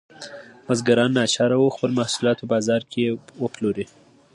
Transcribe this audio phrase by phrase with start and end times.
[0.65, 3.03] بزګران ناچاره وو خپل محصولات په بازار کې
[3.43, 3.85] وپلوري.